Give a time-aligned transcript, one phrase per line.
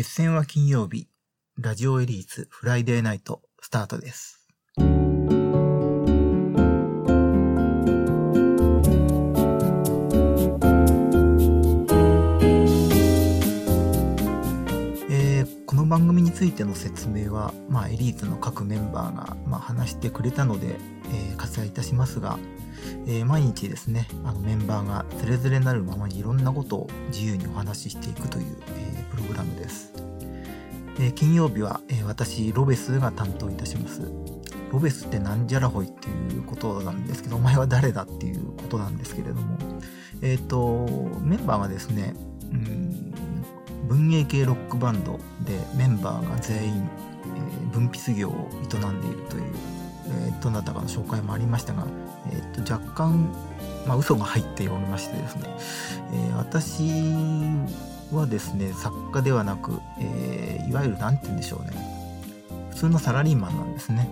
[0.00, 1.08] 決戦は金曜日、
[1.58, 4.48] ラジオエリーツフライデーナイトスタートです。
[4.78, 20.78] えーこの番組についての説明は、まあ、エリートの各メンバーが、まあ、話してくれたので、
[21.12, 22.38] えー割愛いたしますが、
[23.06, 29.92] えー毎日ですねあのメンバーがズレズレなるままにいろんなことを自由にお話ししていくという、えープログラムです、
[31.00, 34.02] え金曜日は、え私ロベスが担当いたします。
[34.72, 39.58] ロベスってなんじゃらほいっていうことなんですけどお前は誰だっていうことなんですけれども
[40.22, 40.86] えっ、と
[41.22, 42.14] メンバーがですね
[42.52, 43.12] うん
[43.88, 46.88] 文芸系ロックバンドでメンバーが全員、
[47.24, 49.44] えー文筆業を営んでいるという、
[50.40, 51.86] どなたかの紹介もありましたが、
[52.32, 53.28] えーと若干、
[53.86, 55.42] まあ、嘘が入っておりましてですね、
[56.12, 56.82] えー私
[58.14, 61.72] はですね作家ではなく、えーいわゆる何て言うんでしょうね
[62.70, 64.08] 普通のサラリーマンなんですね。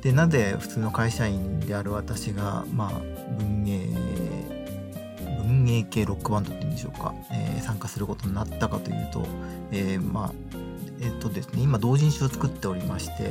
[0.00, 2.90] でなぜ普通の会社員である私が、まあ、
[3.38, 3.86] 文芸
[5.46, 9.24] 文芸系ロックバンドっていうんでしょうか、えー参加することになったかというと、
[9.70, 10.32] えーまあ
[11.00, 13.30] えっ、とですね今同人誌を作っておりまして、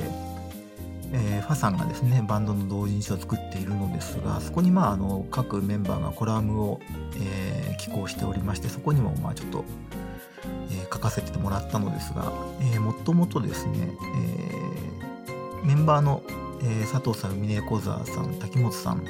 [1.13, 6.79] えーファさんがですねバンドの同人誌を作っているのですがそこにまああの各メンバーがコラムを、
[7.17, 9.65] えー寄稿しておりましてそこにもまあちょっと、
[10.69, 16.21] えー書かせてもらったのですが、えーもともとですね、えーメンバーの、
[16.61, 19.03] えー佐藤さん峰小沢さん滝本さん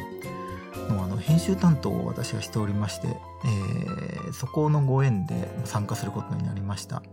[0.90, 7.04] のあの編集担当を私はしておりまして、えーそこのご縁で参加することになりました。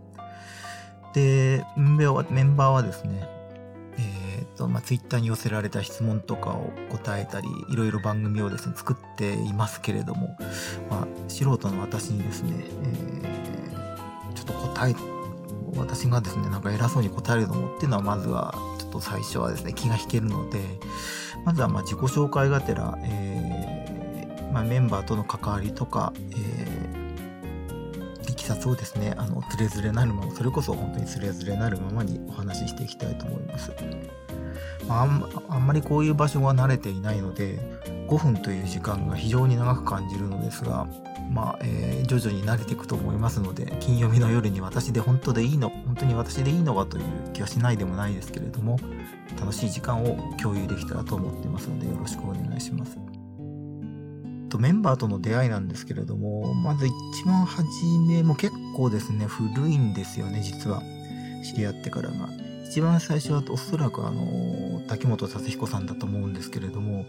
[1.13, 3.27] で、メンバーはですね、
[4.59, 10.37] と、まあ、ツイッターに寄せられた質問とかを答えたり、いろいろ番組をですね、作っていますけれども、
[10.89, 13.39] まあ、素人の私にですね、えー
[14.35, 14.95] ちょっと答え、
[15.75, 20.61] 私がですね、なんか偉そうに答えるのもっていうのは、まずは、ちょっと最初はですね、気が引けるので、
[21.45, 26.99] まずはま自己紹介がてら、えーまあ、メンバーとの関わりとか、えー
[28.29, 33.71] いきさつをですね、あの、つれづれなるまま、それこそ本当につれづれなるままにお話ししていきたいと思います。
[34.87, 35.03] まあ、
[35.49, 37.59] あんまりこういう場所は慣れていないので、
[38.07, 40.87] 5分という時間が非常に長く感じるのですが、
[41.31, 47.03] まあ、えー徐々に慣れていくと思いますので、金曜日の夜に私で本当でいいの、本当に私でいいのかという
[47.33, 48.79] 気はしないでもないですけれども、
[49.39, 52.97] 楽しい時間を共有できたらと思ってますので、よろしくお願いします。
[54.49, 57.63] とメンバーとの出会いなんですけれども、まず一番初
[58.07, 60.81] めも結構ですね、古いんですよね、実は。
[61.43, 62.27] 知り合ってからが。
[62.69, 67.07] 一番最初はおそらくあの、滝本達彦さんだと思うんですけれども、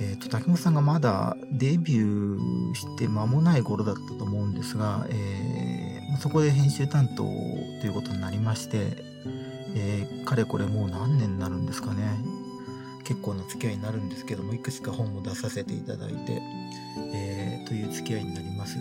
[0.00, 7.22] えっ、と、滝本さんがまだデビューして間もない頃だったと思うんですが、えーそこで編集担当と
[7.86, 9.04] いうことになりまして、
[9.76, 12.02] えーかれこれもう何年になるんですかね。
[13.04, 16.42] 結構な付き合いになるんですけども、いくつか本も出させていただいて、
[17.14, 18.78] えーという付き合いになります。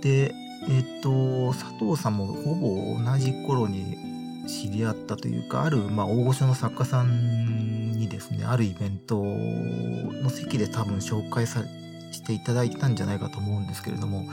[0.00, 0.34] で、
[0.68, 4.11] えっ、と、佐藤さんもほぼ同じ頃に
[4.46, 11.62] 知り合ったというか、ある、まあ、大御所の作家さんにですね、あるイベントの席で多分紹介さ
[12.10, 14.24] していただいたんじゃないかと思うんですけれども、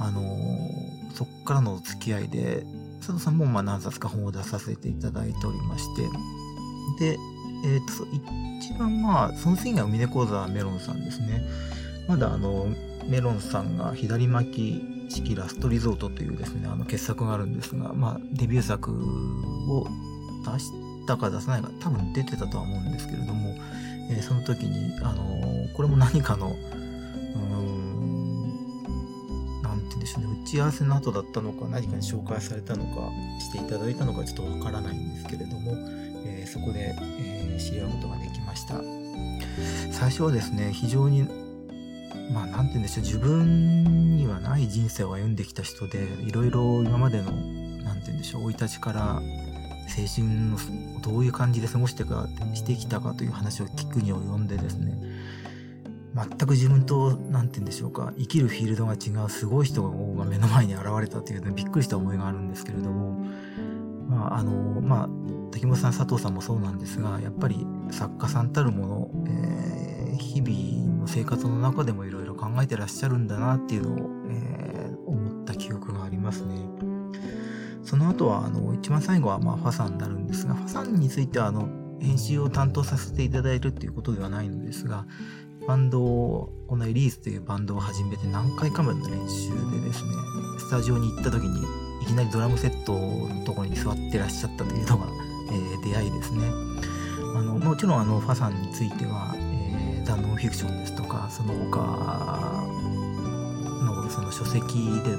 [0.00, 0.22] あの
[1.14, 2.64] そっからの付き合いで、
[2.98, 6.02] 佐藤さんもまあ何冊か本を出させていただいておりまして、
[6.98, 7.18] で、
[7.64, 8.06] えっ、と、
[8.60, 11.42] 一番まあ、その次が峰講座メロンさんですね。
[12.06, 12.68] まだあの、
[13.08, 18.92] メロンさんが左巻き式ラストリゾートというですね、あの傑作があるんですが、まあ、デビュー作
[19.70, 19.86] を
[20.52, 20.70] 出し
[21.06, 23.54] たか出さないか、多分出てたとは思うんですけれども、
[24.10, 26.54] えーその時に、あのーこれも何かの、うん、
[29.62, 35.72] なんて言うんでしょうね、打ち合わせの後だったのか、何かに紹介されたのか、していただいたのかちょっとわからないんですけれども、
[36.26, 38.80] えーそこで、えー知り合うことができました。
[39.90, 41.26] 最初はですね、非常に
[42.32, 47.32] まあ、なんて言うんでしょう、自分にはない人生を歩んできた人で、いろいろ今までの、
[47.82, 50.58] なんて言うんでしょう、生い立ちから、青春の
[51.00, 55.00] どういう感じで過ごしてか、してきたかという話を聞くに及んでですね、
[56.14, 63.18] 全く自分と、なんて言うんでしょうか、生きるフィールドが違うすごい人が目の前に現れたというのびっくりした思いがあるんですけれども、
[64.08, 65.08] まあ、あの、まあ、
[65.52, 74.68] 滝本さん、佐藤さんもそうなんですが、やっぱり作家さんたるもの、えー日々の生活の中でもいろいろ考えてらっしゃるんだなっていうのを、えー
[75.08, 76.56] 思った記憶がありますね。
[77.82, 81.68] その後は、あの、一番最後は、まあ、ファさんになるんですが、ファさんについては、あの、
[82.00, 85.06] 編集を担当させていただいるっていうことではないのですが、
[85.66, 90.10] バンドを、このエリースというバンドを始めて何回かまでの練習でですね、
[90.58, 91.62] スタジオに行った時に、
[92.02, 95.06] いきなりドラムセットのところに座ってらっしゃったというのが、
[95.50, 96.50] えー、出会いですね。
[97.36, 99.34] あのもちろんあのファさんについては、
[100.08, 102.66] えー、ザ・ノンフィクションですとかその他
[103.84, 105.16] のその書籍で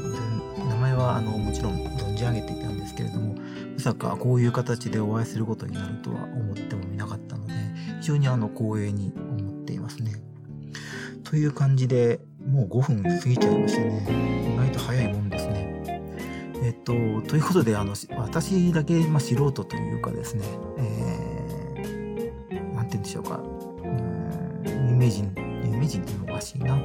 [0.68, 3.36] 名前はあのもちろん存じ上げていたんですけれども
[3.76, 7.54] まさかこういう形でお会いすることになるとは思ってもみなかったので
[8.02, 10.14] 非常にあの光栄に思っていますね。
[11.24, 14.54] という感じでもう5分過ぎちゃいましたね。
[14.56, 15.80] 意外と早いもんですね。
[16.62, 16.94] えっと、
[17.28, 20.44] ということで、あの、私だけ、まあ、素人というかですね、
[20.78, 23.40] えー、なんて言うんでしょうか、
[25.00, 26.78] 名人、有名人っていうのおかしいな、あ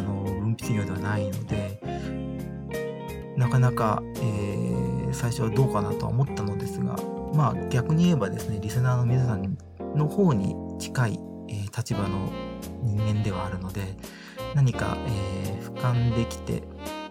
[0.00, 1.80] の、文筆業ではないので、
[3.36, 6.96] なかなか、えー、最初はどうかなとは思ったのですが、
[7.34, 9.58] まあ逆に言えばですね、リスナーの皆さん
[9.96, 11.18] の方に近い、
[11.48, 12.30] えー、立場の
[12.82, 13.96] 人間ではあるので、
[14.54, 16.62] 何か、えー、俯瞰できて、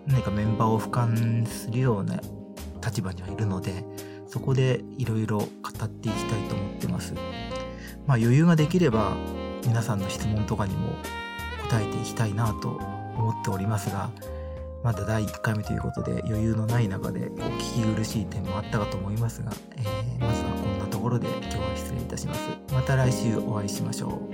[0.07, 2.22] 何かメンバーを俯瞰するような
[2.84, 3.84] 立場にはいるので、
[4.27, 5.45] そこでいろいろ語
[5.84, 7.13] っていきたいと思ってます。
[8.07, 9.18] まあ余裕ができれば
[9.66, 10.90] 皆さんの質問とかにも
[11.69, 12.69] 答えていきたいなと
[13.18, 14.10] 思っておりますが、
[14.84, 17.30] まだ第1回目ということで余裕のない中でお
[17.60, 22.50] 聞き苦しい点もあったかと思いますが、えー、まずはこんなところで今日は失礼いたします。
[22.74, 24.31] また来週お会いしましょう。